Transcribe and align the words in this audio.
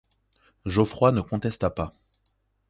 Geofroi 0.65 1.11
ne 1.11 1.21
contesta 1.21 1.69
pas. 1.69 1.93